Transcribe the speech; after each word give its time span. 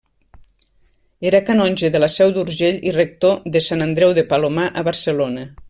Era 1.31 1.41
canonge 1.49 1.91
de 1.97 2.01
la 2.03 2.09
Seu 2.13 2.33
d'Urgell 2.39 2.81
i 2.93 2.95
rector 2.97 3.37
de 3.57 3.63
Sant 3.69 3.87
Andreu 3.89 4.17
de 4.21 4.25
Palomar, 4.33 4.67
a 4.83 4.87
Barcelona. 4.93 5.49